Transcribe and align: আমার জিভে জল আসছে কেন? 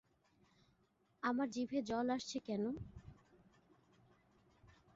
আমার 1.23 1.47
জিভে 1.49 1.79
জল 1.81 2.07
আসছে 2.09 2.37
কেন? 2.39 2.63